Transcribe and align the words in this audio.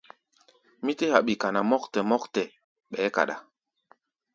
Mí 0.83 0.91
tɛ́ 0.99 1.07
haɓi 1.13 1.33
kana 1.41 1.59
mɔ́ktɛ 1.69 1.99
mɔ́ktɛ, 2.09 2.43
ɓɛɛ́ 2.91 3.13
kaɗá. 3.15 3.35